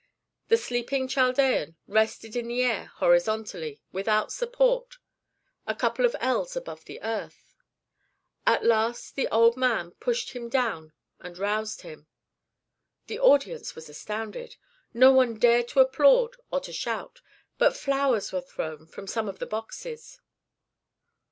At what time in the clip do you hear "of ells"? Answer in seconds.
6.05-6.55